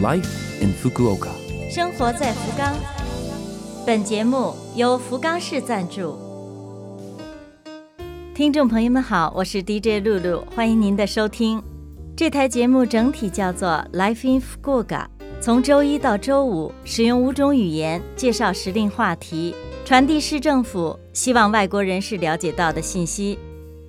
[0.00, 0.28] Life
[0.60, 1.30] in Fukuoka。
[1.68, 2.72] 生活在福冈。
[3.84, 6.16] 本节目由福冈市赞助。
[8.32, 11.60] 听众朋友们好，我是 DJ 露露，欢迎您的收听。
[12.16, 15.06] 这台节目整体叫做 Life in Fukuoka，
[15.40, 19.52] 从周一到周五使用五种语言介绍时令话题，
[19.84, 23.36] 传递市政府希望外国人士了解到的信息。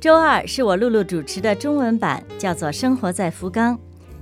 [0.00, 3.74] 周二是我露露主持的中文版，叫做《生活在福冈》，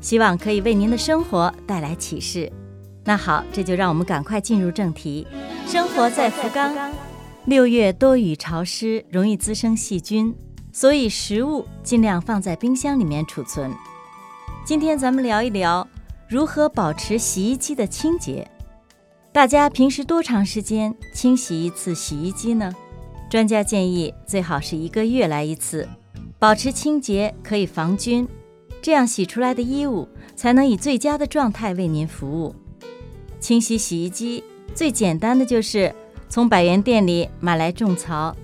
[0.05, 2.53] 希望可以为您的生活带来启示。
[3.05, 5.27] 那好，这就让我们赶快进入正题。
[5.67, 6.93] 生活在福冈，
[7.47, 10.35] 六月多雨潮湿，容易滋生细菌，
[10.71, 13.73] 所以食物尽量放在冰箱里面储存。
[14.63, 15.89] 今天咱们聊一聊
[16.29, 18.47] 如何保持洗衣机的清洁。
[19.33, 22.71] 大家平时多长时间清洗一次洗衣机呢？
[23.31, 25.89] 专家建议最好是一个月来一次，
[26.39, 28.29] 保持清洁可以防菌，
[28.85, 30.07] 这样洗出来的衣物
[30.37, 32.55] 才能以最佳的状态为您服务。
[33.41, 34.45] 清洗洗衣机
[34.75, 35.91] 最简单的就是
[36.29, 38.37] 从百元店里买来种槽，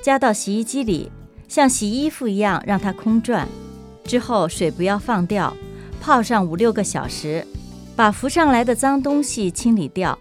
[0.00, 1.10] 加到洗衣机里，
[1.48, 3.48] 像洗衣服一样让它空转，
[4.04, 5.52] 之后水不要放掉，
[6.00, 7.44] 泡上五六个小时，
[7.96, 10.16] 把浮上来的脏东西清理掉，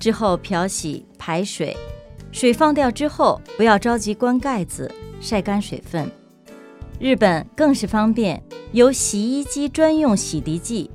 [0.00, 1.76] 之后漂洗排水。
[2.32, 6.10] 水放掉之后，不要着急关盖子，晒干水分。
[7.00, 10.90] 日本更是方便，有洗衣机专用洗涤剂。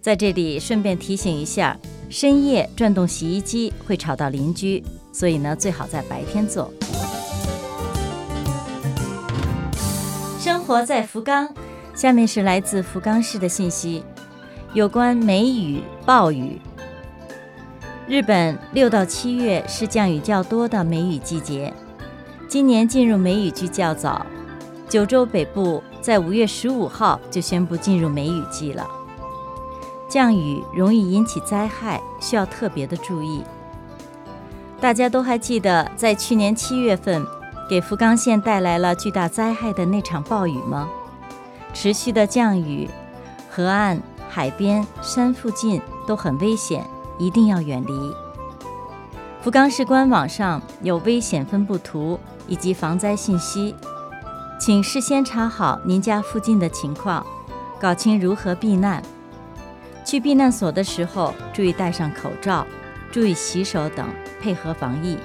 [0.00, 1.76] 在这里顺便提醒一下，
[2.08, 6.72] 深夜转动洗衣机会吵到邻居，所以呢最好在白天做。
[10.38, 11.52] 生活在福冈，
[11.92, 14.04] 下面是来自福冈市的信息，
[14.74, 16.60] 有关梅雨、暴雨。
[18.06, 21.74] 日本六到七月是降雨较多的梅雨季节，
[22.46, 24.24] 今年进入梅雨季较早，
[24.88, 28.86] 九州北部在五月十五号就宣布进入梅雨季了。
[30.08, 33.42] 降雨容易引起灾害，需要特别的注意。
[34.80, 37.24] 大家都还记得在去年七月份
[37.68, 40.88] 给福冈县带来了巨大灾害的那场暴雨吗？
[41.74, 42.88] 持续的降雨，
[43.50, 46.86] 河岸、海边、山附近都很危险。
[47.18, 48.14] 一定要远离。
[49.40, 53.74] 福冈市官网上有危险分布图以及防灾信息，
[54.58, 57.24] 请事先查好您家附近的情况，
[57.78, 59.02] 搞清如何避难。
[60.02, 62.66] 去避难所的时候，注意戴上口罩，
[63.12, 64.08] 注意洗手等，
[64.40, 65.18] 配合防疫。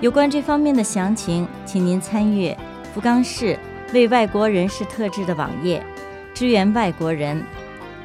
[0.00, 2.56] 有关这方面的详情，请您参阅
[2.94, 3.58] 福冈市
[3.92, 5.84] 为外国人士特制的网页，
[6.32, 7.44] 支援外国人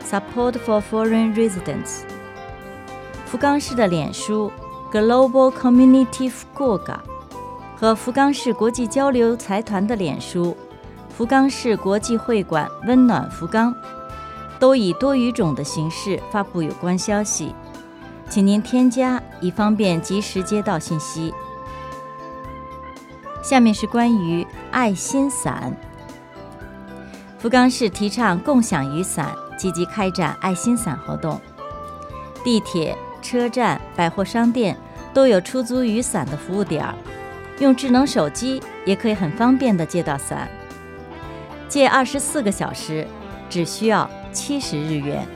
[0.04, 2.02] ，Support for Foreign Residents。
[3.26, 4.52] 福冈市的脸书
[4.92, 6.98] Global Community Fukuoka
[7.80, 10.58] 和福冈市国际交流财团的脸书
[11.10, 13.74] 福冈市国际会馆温暖福冈
[14.60, 17.54] 都以多语种的形式发布有关消息，
[18.28, 21.32] 请您添加以方便及时接到信息。
[23.44, 25.72] 下面是关于爱心伞。
[27.38, 31.40] 福冈市提倡共享雨伞，积极开展爱心伞活动。
[32.44, 32.98] 地铁。
[33.20, 34.78] 车站、百货商店
[35.14, 36.94] 都有出租雨伞的服务点儿，
[37.60, 40.48] 用智能手机也可以很方便地借到伞。
[41.68, 43.06] 借二十四个小时，
[43.50, 45.28] 只需要七十日元，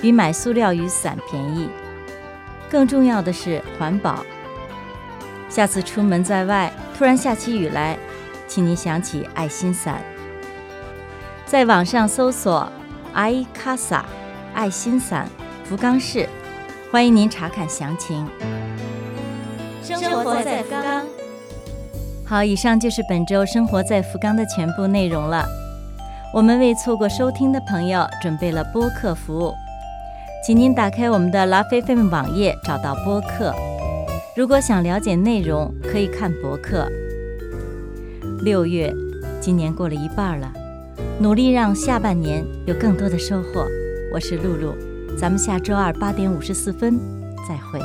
[0.00, 1.68] 比买塑料雨伞便宜。
[2.70, 4.24] 更重要的是环保。
[5.48, 7.96] 下次出门在外，突然下起雨来，
[8.46, 10.02] 请您想起爱心伞，
[11.46, 12.68] 在网上搜索
[13.12, 14.04] “爱卡萨”
[14.54, 15.28] 爱心伞，
[15.64, 16.28] 福冈市。
[16.90, 18.28] 欢迎您查看详情。
[19.82, 21.23] 生活在福冈。
[22.26, 25.46] 好，以上就是本周生活在福冈的全部内容了。
[26.32, 29.52] 我们为错过收听的朋友准备了播客服务，
[30.44, 33.54] 请您打开我们的拉菲菲们网页，找到播客。
[34.34, 36.88] 如果想了解内容，可以看博客。
[38.42, 38.92] 六月，
[39.40, 40.50] 今年过了一半了，
[41.20, 43.66] 努力让下半年有更多的收获。
[44.12, 44.74] 我是露露。
[45.16, 46.98] 咱们下周二八点五十四分
[47.46, 47.78] 再会。